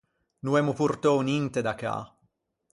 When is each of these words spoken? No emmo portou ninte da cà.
No 0.45 0.55
emmo 0.59 0.73
portou 0.79 1.17
ninte 1.27 1.59
da 1.67 1.73
cà. 1.83 1.95